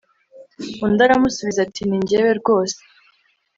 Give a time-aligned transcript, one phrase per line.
[0.85, 2.77] undi aramusubiza ati ni jyewe rwose